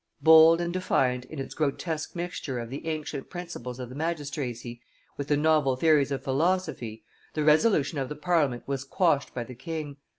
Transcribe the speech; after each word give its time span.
Bold 0.19 0.59
and 0.61 0.73
defiant 0.73 1.25
in 1.25 1.37
its 1.37 1.53
grotesque 1.53 2.15
mixture 2.15 2.57
of 2.57 2.71
the 2.71 2.87
ancient 2.87 3.29
principles 3.29 3.79
of 3.79 3.89
the 3.89 3.93
magistracy 3.93 4.81
with 5.15 5.27
the 5.27 5.37
novel 5.37 5.75
theories 5.75 6.09
of 6.11 6.23
philosophy, 6.23 7.03
the 7.35 7.43
resolution 7.43 7.99
of 7.99 8.09
the 8.09 8.15
Parliament 8.15 8.63
was 8.65 8.83
quashed 8.83 9.31
by 9.35 9.43
the 9.43 9.53
king. 9.53 9.97